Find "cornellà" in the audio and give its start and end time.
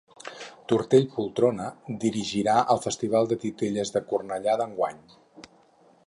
4.13-4.57